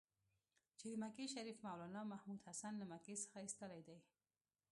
چې 0.77 0.85
د 0.91 0.93
مکې 1.01 1.25
شریف 1.35 1.57
مولنا 1.65 2.01
محمودحسن 2.11 2.73
له 2.77 2.85
مکې 2.91 3.15
څخه 3.23 3.37
ایستلی 3.43 3.81
دی. 3.87 3.99